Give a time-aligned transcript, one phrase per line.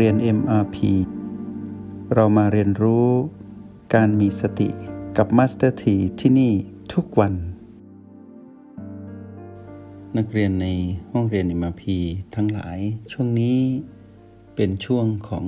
[0.00, 0.76] เรียน MRP
[2.14, 3.08] เรามาเรียนรู้
[3.94, 4.68] การมีสติ
[5.16, 6.52] กับ Master T ที่ที่นี่
[6.92, 7.34] ทุกวัน
[10.16, 10.66] นักเรียนใน
[11.10, 11.82] ห้องเรียน MRP
[12.34, 12.78] ทั้งหลาย
[13.12, 13.58] ช่วงนี้
[14.54, 15.46] เป็นช่วงของ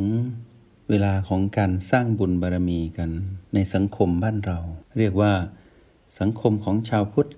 [0.89, 3.11] เวลาของการสร้างบุญบารมีกัน
[3.55, 4.59] ในสังคมบ้านเรา
[4.99, 5.33] เรียกว่า
[6.19, 7.31] สังคมของชาวพุทธ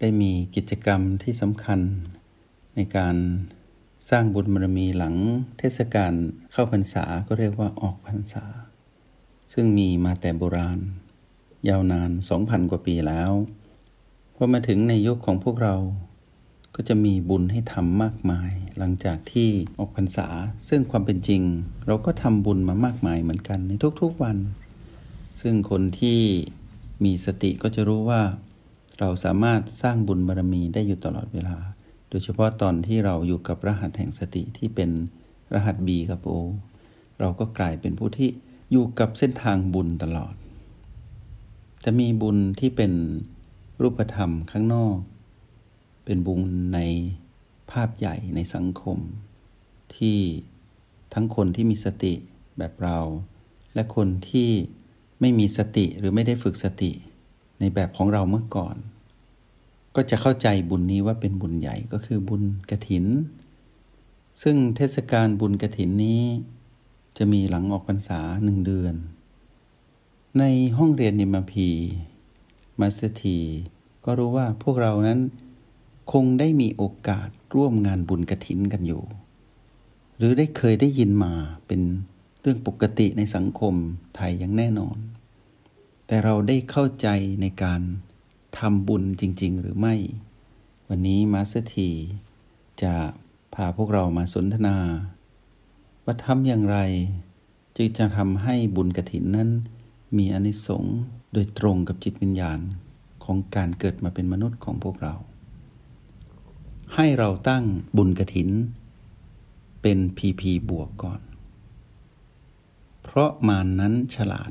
[0.00, 1.80] ได้มีกิจกรรมที่สำคัญ
[2.74, 3.16] ในการ
[4.08, 5.14] สร้างบุญบารมีหลัง
[5.58, 6.12] เทศกาล
[6.52, 8.44] เข้าพรรษาก็เรียกว่าออกพรรษา
[9.52, 10.78] ซึ่งมีมาแต่โบราณ
[11.68, 13.30] ยาวนาน 2,000 กว่าปีแล้ว
[14.34, 15.74] พอมาถึงในยุคของพวกเรา
[16.74, 20.28] ก็จะมีบุญให้ทำมากมาย หลังจากที่ออกพรรษา
[20.68, 21.42] ซึ่งความเป็นจริง
[21.86, 24.36] เราก็ทำบุญมามากมายเหมือนกันในทุกๆวัน
[25.42, 26.20] ซึ่งคนที่
[27.04, 28.22] มีสติก็จะรู้ว่า
[28.98, 31.56] เราสามารถสร้างบุญบารมีได้อยู่ตลอดเวลา
[32.10, 34.90] โดยเฉพาะตอนที่เราอยู่กับรหัสแห่งสติที่เป็น
[35.54, 36.30] รหัส B กับ O
[37.20, 38.28] เราก็กลายเป็นผู้ที่
[38.70, 40.34] อยู่กับเส้นทางบุญตลอด
[41.84, 42.92] จะมีบุญที่เป็น
[43.82, 44.96] รูปธรรมข้างนอก
[46.04, 46.40] เป็นบุญ
[46.74, 46.78] ใน
[47.70, 48.98] ภาพใหญ่ในสังคม
[49.96, 50.18] ที่
[51.14, 52.14] ทั้งคนที่มีสติ
[52.58, 52.98] แบบเรา
[53.74, 54.50] และคนที่
[55.20, 56.92] ไม่มีสติหรือไม่ได้ฝึกสติ
[57.60, 58.76] ในแบบของเราเมื่อก่อน
[59.96, 63.06] ก็จะเข้าใจบุญนี้ว่าเป็นบุญใหญ่ก็คือบุญกระถิน
[64.42, 66.22] ซึ่งเทศกาลบุญกระถินนี้
[67.18, 68.94] จะมีหลังออกพรรษาหนึ่งเดือน
[70.38, 70.44] ใน
[70.78, 71.68] ห้องเรียนนิมพี
[72.80, 73.38] มาสถี
[74.04, 75.20] ก็รู้ว่าพวกเรานั้น
[76.12, 79.02] คงได้มีโอกาสร่วมงานบุญกระถินกันอยู่
[80.16, 81.32] หรือได้เคยได้ยินมา
[81.66, 81.80] เป็น
[82.40, 83.74] เรื่องปกติในสังคม
[84.16, 84.96] ไทยอย่างแน่นอน
[86.06, 87.08] แต่เราได้เข้าใจ
[87.40, 87.80] ในการ
[88.58, 89.94] ทำบุญจริง ๆ หรือไม่
[90.88, 91.90] วันนี้มาสเตี
[92.82, 92.94] จะ
[93.54, 94.76] พาพวกเรามาสนทนา
[96.04, 96.78] ว่าทำอย่างไร
[97.76, 99.50] จึงจะทำให้บุญกระถินนั้น
[100.16, 100.98] มีอนิสงส์
[101.32, 102.58] โดยตรงกับจิตวิญญาณ
[103.24, 105.14] ของการเกิดมาเป็นมนุษย์ของพวกเรา
[106.94, 107.64] ให้เราตั้ง
[107.96, 108.48] บุญกระถิน
[109.82, 111.20] เป็นพีพีบวกก่อน
[113.02, 114.50] เพราะมานนั้นฉลาด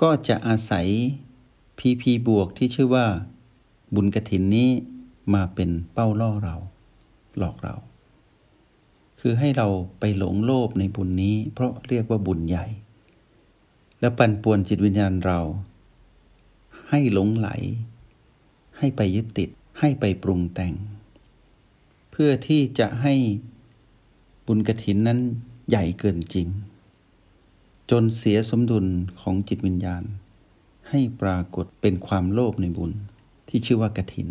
[0.00, 0.88] ก็จะอาศัย
[1.84, 3.06] พีพีบวกที่ชื่อว่า
[3.94, 4.68] บุญกระถินนี้
[5.34, 6.56] มาเป็นเป้าล่อเรา
[7.38, 7.74] หลอกเรา
[9.20, 9.68] คือให้เรา
[10.00, 12.66] ไปหลงโลภในบุญนี้ เพราะเรียกว่าบุญใหญ่
[14.00, 15.40] แล้วปั่นป่วนจิตวิญญาณเรา
[16.90, 17.48] ให้หลงไหล
[18.78, 19.50] ให้ไปยึดติด
[19.80, 20.74] ให้ไปปรุงแต่ง
[22.10, 23.14] เพื่อที่จะให้
[24.46, 25.18] บุญกระถินนั้น
[25.68, 26.46] ใหญ่เกินจริง
[27.90, 28.86] จนเสียสมดุล
[29.20, 30.04] ของจิตวิญญาณ
[30.94, 32.92] ให้ปรากฏเป็นความโลภในบุญ
[33.48, 34.28] ที่ชื่อว่ากระถิน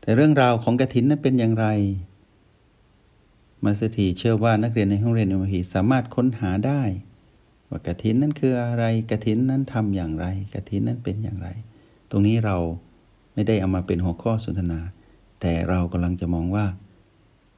[0.00, 1.66] แต่เรื่องราวของกระถินนั้นเป็นอย่างไร
[3.64, 6.82] มาสถีเชื่อว่านักเรียนในห้องเรียนอมพีสามารถค้นหาได้
[7.68, 11.48] ว่ากระถินนั้นคืออะไรกระถินนั้นทำอย่างไรกระถินนั้นเป็นอย่างไร
[12.10, 12.56] ตรงนี้เรา
[13.34, 14.80] ไม่ได้เอามาเป็นหัวข้อสนทนา
[15.40, 16.66] แต่เรากำลังจะมองว่า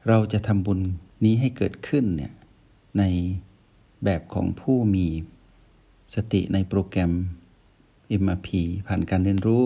[0.09, 0.81] เราจะทำบุญ
[1.25, 2.33] นี้ให้เกิดขึ้นเนี่ย
[2.99, 3.03] ใน
[4.05, 5.07] แบบของผู้มี
[6.15, 7.13] สติในโปรแกรม
[8.23, 8.49] MRP
[8.87, 9.65] ผ่านการเรียนรู้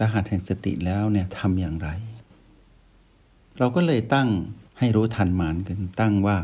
[0.00, 1.88] รหัสแห่งสติแล้วเนี่ยทำอย่างไร
[3.58, 4.28] เราก็เลยตั้ง
[4.78, 6.36] ให้รู้ทันมานกันตั้งว่า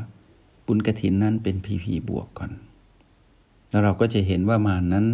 [0.66, 2.50] บุญกระถินนั้นเป็น PP บวกก่อน
[3.68, 5.06] แล้วเราก็จะเห็นว่ามานนั้น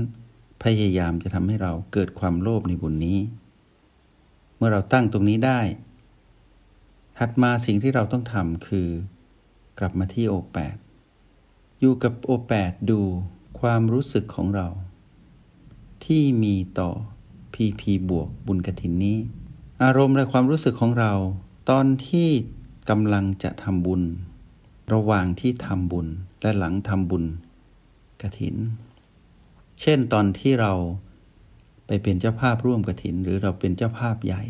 [0.62, 3.18] พยายามจะทำให้เราเกิดความโลภในบุญนี้
[4.56, 5.60] เมื่อเราตั้งตรงนี้ได้
[7.18, 8.88] ถัดมาสิ่งที่เราต้องทำคือ
[9.78, 10.76] กลับมาที่โอแปด
[11.80, 13.00] อยู่กับโอแปดดู
[13.60, 14.68] ความรู้สึกของเรา
[16.04, 16.90] ที่มีต่อ
[17.54, 19.18] PP บวกบุญกระถินนี้
[19.82, 21.12] อารมณ์และความรู้สึกของเรา
[21.70, 22.28] ตอนที่
[22.90, 24.02] กำลังจะทำบุญ
[24.92, 26.06] ระหว่างที่ทำบุญ
[26.42, 27.24] และหลังทำบุญ
[28.22, 28.56] กระถิน
[29.80, 30.72] เช่นตอนที่เรา
[31.86, 34.42] ไปเป็นเจ้าภาพร่วมกระถิน หรือเราเป็นเจ้าภาพใหญ่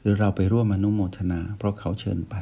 [0.00, 2.34] หรือเราไปร่วมอนุโมทนา เพราะเขาเชิญไป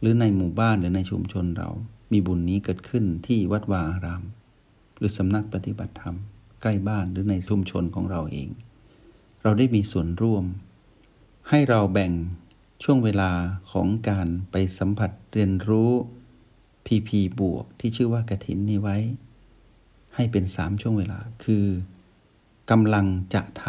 [0.00, 1.68] หรือในหมู่บ้านหรือในชุมชนเรา
[2.12, 4.22] มีบุญนี้เกิดขึ้นที่วัดวาอาราม
[4.96, 6.16] หรือสำนักปฏิบัติธรรม
[6.60, 8.48] ใกล้บ้านหรือในชุมชนของเราเอง
[9.42, 10.44] เราได้มีส่วนร่วม
[11.48, 12.12] ให้เราแบ่ง
[12.82, 13.32] ช่วงเวลา
[13.72, 15.92] ของการไปสัมผัสเรียนรู้
[16.86, 18.96] พีพีบวกที่ชื่อว่ากระถินนี้ไว้
[20.14, 21.64] ให้เป็นสามช่วงเวลา คือ
[22.70, 23.66] กำลังจะท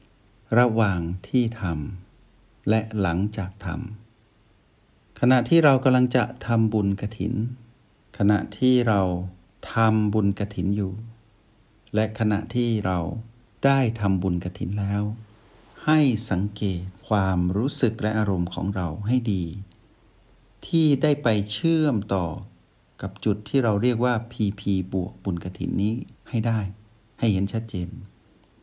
[0.00, 7.34] ำระหว่างที่ทำและหลังจากทำขณะที่เรากำลังจะทำบุญกระถิน
[8.18, 9.00] ขณะที่เรา
[9.74, 10.92] ทำบุญกระถินอยู่
[11.96, 12.98] และขณะที่เรา
[13.64, 15.02] ได้ทำบุญกระถินแล้ว
[15.86, 16.00] ให้
[16.30, 19.44] สังเกตความรู้สึกและอารมณ์ของเราให้ดี
[20.66, 22.26] ที่ได้ไปเชื่อมต่อ
[23.02, 24.62] กับจุดที่เราเรียกว่า PP
[24.92, 25.94] บวกบุญกระถินนี้
[26.28, 26.60] ให้ได้
[27.18, 27.88] ให้เห็นชัดเจน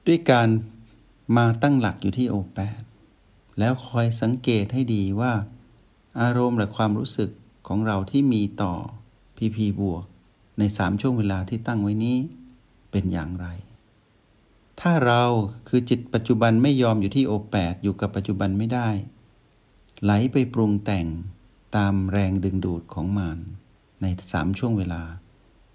[0.07, 0.50] ด้วยการ
[1.38, 2.81] มาตั้งหลักอยู่ที่โอแปด
[3.59, 5.33] แล้วคอยสังเกตให้ดีว่า
[6.21, 7.30] อารมณ์และความรู้สึก
[7.68, 8.74] ของเราที่มีต่อ
[9.38, 10.03] PP บวก
[10.59, 12.18] ในสามช่วงเวลาที่ตั้งไว้นี้
[12.94, 13.48] เป็นอย่างไร
[14.81, 15.24] ถ้าเรา
[15.68, 18.90] คือจิตปัจจุบันไม่ยอมอยู่ที่โอแปดอยู่กับปัจจุบันไม่ได้
[20.04, 21.07] ไหลไปปรุงแต่ง
[21.75, 23.40] ตามแรงดึงดูดของมาร
[24.01, 25.04] ในสามช่วงเวลา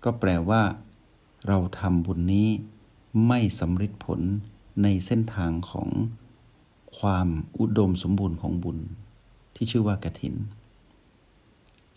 [0.04, 0.62] ก็แปลว่า
[1.46, 2.48] เราทำบุญนี้
[3.28, 4.20] ไม่สำเร็จผล
[4.82, 5.88] ในเส้นทางของ
[6.98, 7.28] ความ
[7.58, 8.78] อุดมสมบูรณ์ของบุญ
[9.56, 10.34] ที่ชื่อว่ากฐิน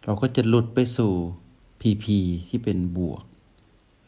[0.03, 1.13] เราก็จะหลุดไปสู่
[1.81, 3.23] พีพีที่เป็นบวก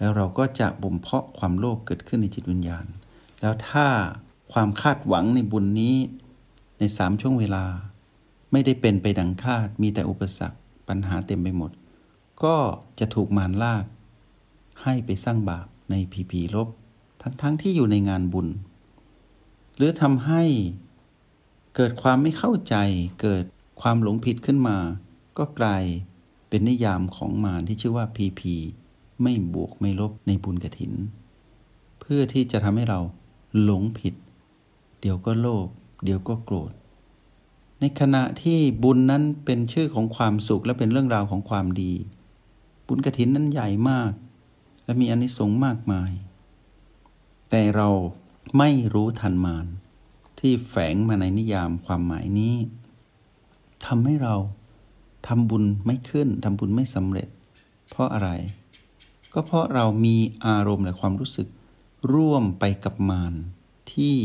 [0.03, 2.85] แล้วเราก็จะบ่มเพาะความโลภเกิดขึ้นในจิตวิญญาณ
[3.41, 3.87] แล้วถ้า
[4.53, 5.95] ความคาดหวังในบุญนี้
[6.79, 7.65] ในสามช่วงเวลา
[8.51, 10.57] ไม่ได้เป็นไปดังคาดมีแต่อุปสรรค
[10.87, 11.71] ปัญหาเต็มไปหมด
[12.43, 12.55] ก็
[12.99, 13.85] จะถูกมารลาก
[14.83, 16.67] ให้ไปสร้างบาปในพีพีลบ
[17.21, 18.47] ทั้งๆทที่อยู่ในงานบุญ
[19.75, 20.43] หรือทำให้
[21.75, 22.75] เกิดความไม่เข้าใจ
[23.21, 23.43] เกิด
[23.81, 24.77] ความหลงผิดขึ้นมา
[25.37, 25.83] ก็กลาย
[26.49, 28.55] เป็นนิยามของมารที่ชื่อว่าพีพี
[29.21, 30.93] ไม่บวกไม่ลบในบุญกระถิน
[31.99, 32.99] เพื่อที่จะทำให้เรา
[33.61, 34.13] หลงผิด
[35.01, 35.67] เดี๋ยวก็โลภ
[36.03, 36.71] เดี๋ยวก็โกรธ
[37.79, 41.93] ในขณะที่บุญนั้นเป็นชื่อของความสุขและเป็นเรื่องราวของความดี
[42.87, 44.11] บุญกระถินนั้นใหญ่มาก
[44.85, 46.11] และมีอนิสงส์มากมาย
[47.49, 47.89] แต่เรา
[48.57, 49.65] ไม่รู้ทันมาร
[50.39, 52.55] ที่แฝงมาในนิยามความหมายนี้
[53.85, 54.35] ทำให้เรา
[55.27, 57.27] ทำบุญไม่ขึ้นทำบุญไม่สำเร็จ
[57.89, 58.29] เพราะอะไร
[59.33, 61.47] ก็เพราะเรามีอารมณ์และความรู้สึก
[62.13, 63.33] ร่วมไปกับมาร
[63.93, 64.15] ที่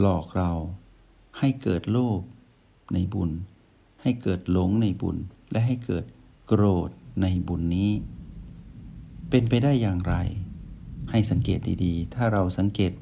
[0.00, 0.52] หลอกเรา
[1.38, 2.20] ให้เกิดโลภ
[2.92, 3.30] ในบุญ
[4.02, 5.16] ให้เกิดหลงในบุญ
[5.50, 6.04] และให้เกิด
[6.46, 6.90] โกรธ
[7.22, 7.90] ในบุญนี้
[9.30, 10.14] เป็นไปได้อย่างไร
[11.10, 12.92] ให้สังเกตดีๆ ถ้าเราสังเกต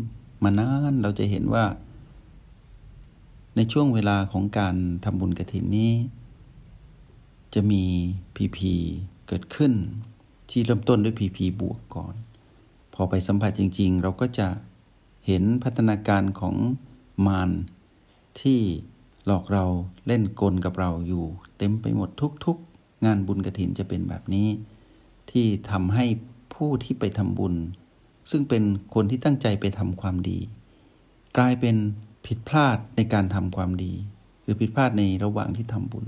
[0.42, 1.64] มานานเราจะเห็นว่า
[3.56, 5.92] ในช่วงเวลาของการทำบุญกระถินนี้
[7.54, 7.84] จะมี
[8.34, 8.74] พีพี
[9.28, 9.72] เกิดขึ้น
[10.50, 12.14] ที่เริ่มต้นด้วยพีพีบวกก่อน
[12.94, 14.48] พอไปสัมผัสจริง ๆ เราก็จะ
[15.26, 16.56] เห็นพัฒนาการของ
[17.26, 17.50] มาร
[18.40, 18.60] ที่
[19.26, 19.64] หลอกเรา
[20.06, 21.24] เล่นกลกับเราอยู่
[21.58, 22.10] เต็มไปหมด
[22.44, 24.48] ทุก ๆ งานบุญกระถินจะเป็นแบบนี้
[25.30, 26.04] ที่ทำให้
[26.54, 27.54] ผู้ที่ไปทำบุญ
[28.30, 28.62] ซึ่งเป็น
[28.94, 30.38] คนที่ตั้งใจไปทำความดี
[31.36, 31.76] กลายเป็น
[32.26, 33.92] ผิดพลาดในการทำความดี
[34.42, 36.06] หรือผิดพลาดในระหว่างที่ทำบุญ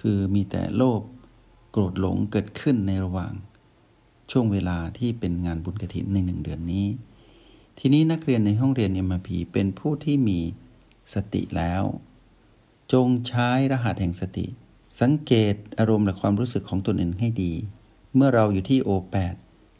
[0.00, 1.00] คือมีแต่โลภ
[1.70, 3.32] โกรธหลงเกิดขึ้นในระหว่าง
[4.30, 6.86] ช่วงเวลาที่เป็นงานบุญกระถินในหนึ่งเดือนนี้
[7.78, 10.40] ทีนี้นักเรียนในห้องเรียนเอ็มพีเป็นผู้ที่มี
[11.14, 11.82] สติแล้ว
[12.92, 14.46] จงใช้รหัสแห่งสติ
[15.00, 17.52] สังเกตอารมณ์และความรู้สึกของตนเองให้ดี
[18.14, 19.34] เมื่อเราอยู่ที่โอแปด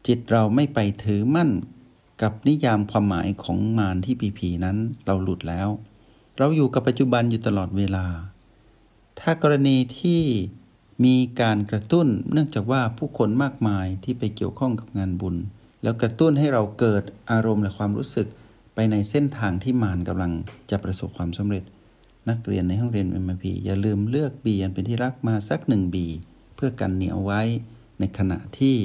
[0.07, 1.51] จิตเราไม่ไปถือมั่น
[2.23, 4.77] กับนิยามความหมายของมารที่พีพีนั้น
[5.07, 5.69] เราหลุดแล้ว
[6.39, 8.07] เราอยู่กับปัจจุบันอยู่ตลอดเวลา
[9.21, 10.23] ถ้ากรณีที่
[11.05, 15.37] มีการกระตุ้นเนื่องจากว่าผู้คนมากมายที่ไปเกี่ยวข้องกับงานบุญ
[15.83, 18.27] แล้วกระตุ้นให้เราเกิดอารมณ์และความรู้สึก
[18.75, 20.33] ไปในเส้นทางที่มารกำลัง
[20.71, 21.65] จะประสบความสำเร็จ
[22.29, 26.07] นักเรียนในห้องเรียนเอ็มพีอย่าลืมเลือกบีอันเป็นที่รักมาสักหนึ่งบี
[26.55, 27.43] เพื่อกันเหนียวไว้
[27.99, 28.77] ในขณะที่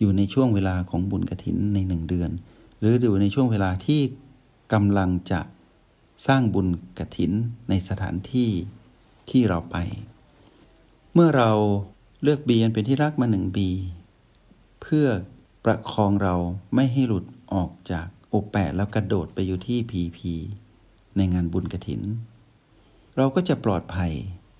[0.00, 2.30] อยู่ในช่วงเวลาของบุญกระถินในหนึ่งเดือน
[2.78, 4.00] หรืออยู่ในช่วงเวลาที่
[4.72, 5.40] กำลังจะ
[6.26, 7.32] สร้างบุญกระถิน
[7.68, 8.50] ในสถานที่
[9.30, 9.76] ที่เราไป
[11.14, 11.52] เมื่อเรา
[12.22, 13.70] เลือกบีนเป็นที่รักมาหนึ่งบี
[14.82, 15.06] เพื่อ
[15.64, 16.34] ประคองเรา
[16.74, 20.32] ไม่ให้หลุดออกจากโอแปดแล้วกระโดดไปอยู่ที่พีพี
[21.16, 22.02] ในงานบุญกระถิน
[23.16, 24.12] เราก็จะปลอดภัย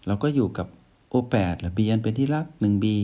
[0.06, 0.66] เราก็อยู่กับ
[1.08, 2.96] โอแปดหรือบีนเป็นที่รักหนึ่งบี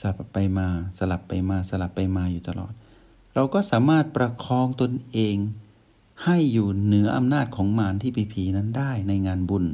[0.00, 0.68] สลับไปมา
[0.98, 2.72] สลับไปมาสลับไปมาอยู่ตลอด
[3.34, 5.36] เราก็สามารถประคองตนเอง
[6.24, 9.64] ให้อยู่เหนืออำนาจของมารที่ปีผีนั้นได้ในงานบุญ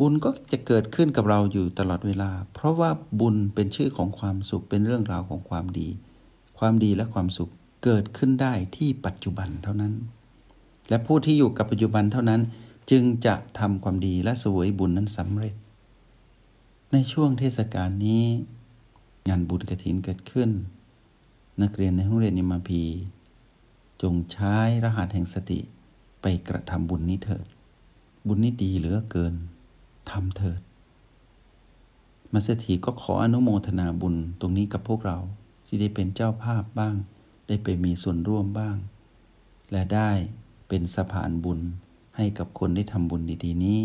[0.00, 5.88] บุญก็จะเกิดขึ้นกับเราอยู่ตลอดเวลา เพราะว่าบุญเป็นชื่อของความสุขเป็นเรื่องราวของความดี
[6.58, 7.50] ความดีและความสุข
[7.84, 9.92] เกิดขึ้นได้ที่ปัจจุบันเท่านั้น
[10.88, 12.40] และผู้ที่อยู่กับปัจจุบันเท่านั้น
[12.90, 15.54] จึงจะทำความดีและสวยบุญนั้นสำเร็จ
[16.92, 18.24] ในช่วงเทศกาลนี้
[19.28, 20.50] งานบุญกระถินเกิดขึ้น
[21.62, 22.82] นักเรียนในห้องเรียนนิมาพี
[24.02, 25.60] จงใช้รหัสแห่งสติ
[26.22, 27.46] ไปกระทำบุญนี้เถิด
[28.26, 29.34] บุญนี้ดีเหลือเกิน
[30.10, 30.60] ทำเถิด
[32.32, 35.18] มาสถีก็ขออนุโมทนาบุญตรงนี้กับพวกเรา
[35.66, 36.94] ที่ได้เป็นเจ้าภาพบ้าง
[37.48, 38.76] ได้ไปมีส่วนร่วมบ้าง
[39.72, 40.10] และได้
[40.68, 41.60] เป็นสะพานบุญ
[42.16, 43.80] ให้กับคนได้ทำบุญดีๆนี้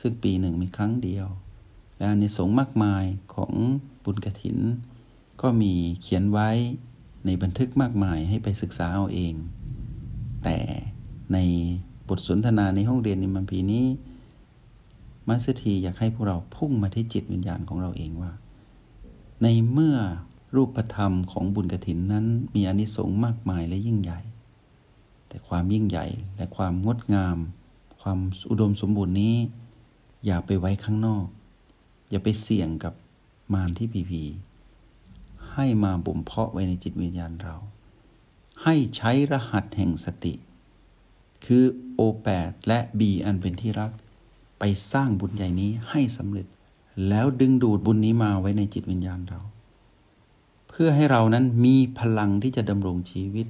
[0.00, 1.26] ซึ่งปีหนึ่งมีครั้งเดียว
[1.98, 3.52] และในสงมากมายของ
[4.04, 4.58] บุญกระถิน
[5.42, 6.50] ก็มีเขียนไว้
[7.26, 9.34] ในบันทึกมากมายให้ไปศึกษาเอาเอง
[10.44, 10.58] แต่
[11.32, 11.38] ใน
[12.08, 13.86] บทสนทนาในห้องเรียนในมัมพีนี้
[15.28, 18.32] มัสถีอยากให้พวกเราพุ่งมาที่จิตวิญญาณของเราเองว่า
[19.42, 19.96] ในเมื่อ
[20.54, 24.20] รูปธรรมของบุญกระถินนั้นมีอนิสงส์มากมายและยิ่งใหญ่
[25.28, 27.36] แต่ความยิ่งใหญ่และความงดงาม
[28.00, 28.18] ความ
[28.50, 29.36] อุดมสมบูรณ์นี้
[30.26, 31.26] อย่าไปไว้ข้างนอก
[32.10, 32.94] อย่าไปเสี่ยงกับ
[33.54, 34.22] มารที่ผีผี
[35.52, 37.56] ให้มาบ่มเพาะไว้ในจิตวิญญาณเรา
[38.62, 40.34] ให้ใช้รหัสแห่งสติ
[41.44, 41.64] คือ
[41.98, 43.90] O8 แปดและ B อันเป็นที่รัก
[44.64, 46.46] ไปสร้างบุญใหญ่นี้ให้สำเร็จ
[47.08, 49.40] แล้วดึงดูดบุญนี้มาไว้ในจิตวิญญาณเรา
[50.68, 53.46] เพื่อให้เรานั้นมีพลังที่จะดำรงชีวิต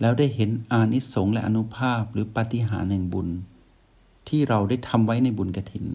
[0.00, 3.28] แล้วได้เห็นอานิสงส์และอนุภาพหรือปาฏิหาริย์แห่งบุญ
[4.28, 5.86] ที่เราได้ทำไว้ในบุญกระถิน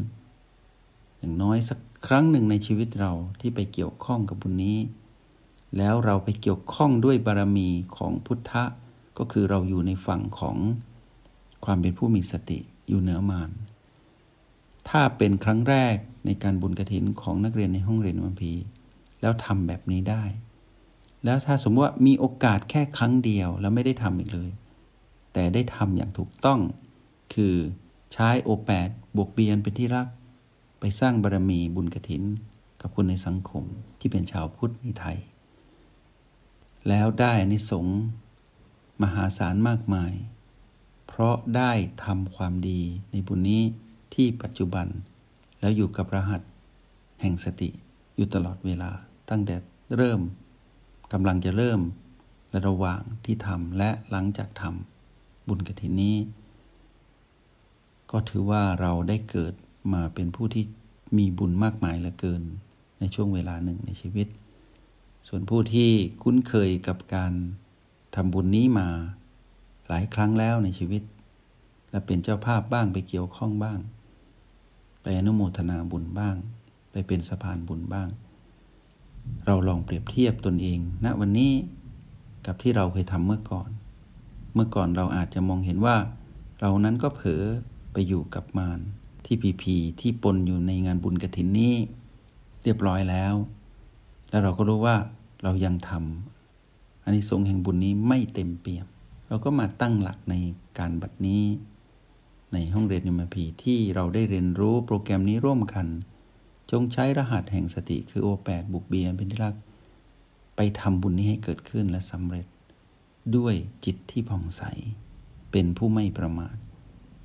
[1.17, 4.77] อย่างน้อยสักครั้งหนึ่งในชีวิตเราที่ไปเกี่ยวข้องกับบุญนี้
[5.77, 8.63] แล้วเราไปเกี่ยวข้องด้วยบารมีของพุทธะ
[9.17, 10.57] ก็คือเราอยู่ในฝั่งของ
[11.65, 13.51] ความเป็นผู้มีสติอยู่เหนือมาร
[14.91, 15.95] ถ้าเป็นครั้งแรก
[16.25, 18.53] ในการบุญกระถินของนักเรียนในห้องเรียนวัมพี
[19.21, 20.23] แล้วทำแบบนี้ได้
[21.25, 24.49] แล้วถ้าสมมติว่ามีโอกาสแค่ครั้งเดียวแล้วไม่ได้ทำอีกเลย
[25.33, 26.59] แต่ได้ทำอย่างถูกต้อง
[27.33, 27.55] คือ
[28.13, 30.07] ใช้โอแปดบวกเบียนเป็นที่รัก
[30.79, 32.23] ไปสร้างบารรมีบุญกระถิน
[32.81, 33.63] กับคนในสังคม
[33.99, 35.17] ที่เป็นชาวพุทธในไทย
[36.87, 37.99] แล้วได้อนิสงส์
[39.01, 40.13] มหาศาลมากมาย
[41.07, 41.71] เพราะได้
[42.03, 42.81] ทำความดี
[43.11, 43.63] ในบุญนี้
[44.13, 44.87] ที่ปัจจุบัน
[45.59, 46.41] แล้วอยู่กับรหัส
[47.21, 47.69] แห่งสติ
[48.15, 48.91] อยู่ตลอดเวลา
[49.29, 49.55] ตั้งแต่
[49.97, 50.21] เริ่ม
[51.13, 51.79] กำลังจะเริ่ม
[52.49, 56.17] และระหว่างที่ทำและหลังจากทำบุญกระถินนี้
[58.11, 59.53] ก็ถือว่าเราได้เกิด
[59.93, 60.63] มาเป็นผู้ที่
[61.17, 62.41] มีบุญมากมายเหลือเกิน
[62.99, 64.27] ในช่วงเวลาหนึ่งในชีวิต
[65.27, 65.89] ส่วนผู้ที่
[66.23, 67.33] คุ้นเคยกับการ
[68.15, 68.87] ทำบุญนี้มา
[69.87, 71.01] หลายครั้งแล้วในชีวิต
[71.91, 73.79] และเป็นเจ้าภาพบ้างไปเกี่ยวข้องบ้าง
[75.01, 76.35] ไปอนุโมทนาบุญบ้าง
[76.91, 78.09] ไปเป็นสะพานบุญบ้าง
[79.45, 81.51] เราลองเปรียบเทียบตนเองณนะวันนี้
[82.45, 83.69] กับที่เราเคยทำเมื่อก่อน
[84.53, 85.97] เมื่อก่อนเราอาจจะมองเห็นว่า
[86.61, 87.43] เรานั้นก็เผลอ
[87.93, 88.79] ไปอยู่กับมาร
[89.25, 91.75] ที่พีพีที่ปนอยู่ในงานบุญกระถินนี้
[92.63, 93.33] เรียบร้อยแล้ว
[94.29, 94.95] แล้วเราก็รู้ว่า
[95.43, 98.85] เรายังทำอันนี้ทรงแห่งบุญนี้ไม่เต็มเปี่ยม
[99.27, 100.35] เราก็มาตั้งหลักใน
[100.79, 101.43] การบัดนี้
[102.53, 105.87] ในห้องเรียนนิมพีที่เราได้เรียนรู้โปรแกรมนี้ร่วมกัน
[106.71, 109.55] จงใช้รหัสแห่งสติคือโอแปดบุกเบียนเป็นที่รัก
[110.55, 112.45] ไปทำบุญนี้ให้เกิดขึ้นและสำเร็จ
[113.35, 113.55] ด้วย
[113.85, 114.63] จิตที่ผ่องใส
[115.51, 116.55] เป็นผู้ไม่ประมาท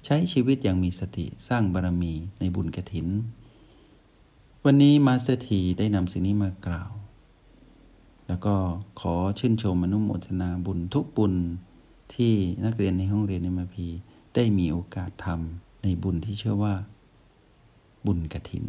[0.04, 3.08] ใช้ชีวิตอย่างมีสติสร้างบารมีในบุญกระถิน
[4.64, 6.90] วันนี้ Master T ได้นำสิ่งนี้มากล่าว
[8.28, 8.54] แล้วก็
[9.00, 11.34] ขอชื่นชมอนุโมทนาบุญทุกบุญ
[12.14, 12.32] ที่
[12.64, 13.86] นักเรียนในห้องเรียนใน MRP
[14.36, 16.74] ได้มีโอกาสทำในบุญที่เชื่อว่า
[18.06, 18.66] บุญกระถิน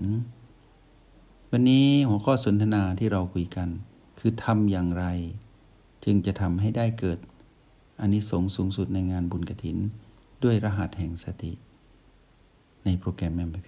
[1.52, 3.70] วันนี้หัวข้อสนทนาที่เราคุยกัน
[4.20, 5.06] คือทำอย่างไร
[6.06, 7.20] จึงจะทำให้ได้เกิด
[8.00, 9.78] อานิสงส์สูงสุดในงานบุญกระถิน
[10.44, 11.54] ด้วยรหัสแห่งสติ
[12.86, 13.68] ในโปรแกรม MRP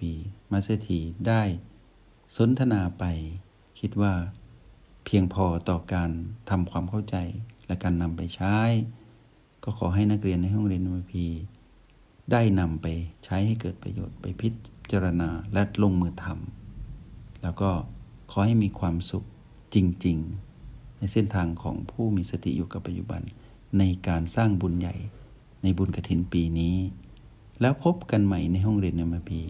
[0.52, 1.42] Master T ได้
[2.36, 3.04] สนทนาไป
[3.80, 4.14] คิดว่า
[5.04, 6.10] เพียงพอต่อการ
[6.50, 7.16] ทำความเข้าใจ
[7.66, 8.56] และการนำไปใช้
[9.64, 11.12] ก็ขอให้นักเรียนในห้องเรียน MRP
[12.32, 12.86] ได้นำไป
[13.24, 14.48] ใช้ให้เกิดประโยชน์ไปพิ
[14.92, 17.70] จารณาและลงมือทำแล้วก็
[18.30, 19.24] ขอให้มีความสุข
[19.74, 20.18] จริง
[20.58, 23.22] ๆ ในเส้นทางของผู้มีสติอยู่กับปัจจุบัน
[23.78, 24.94] ในการสร้างบุญใหญ่
[25.62, 26.76] ในบุญกระถินปีนี้
[27.60, 29.40] แล้วพบกันใหม่ในห้องเรียนใน MRP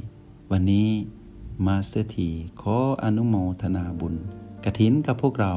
[0.50, 0.88] วันนี้
[1.66, 2.28] Master T
[2.60, 4.14] ขออนุโมทนาบุญ
[4.64, 5.54] กระถินกับพวกเรา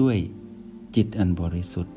[0.00, 0.16] ด้วย
[0.94, 1.96] จิตอันบริสุทธิ์